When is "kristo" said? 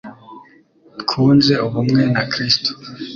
2.31-2.71